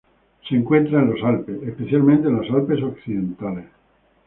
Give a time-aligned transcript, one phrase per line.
[0.49, 3.65] Se encuentra en los Alpes, especialmente en los Alpes occidentales.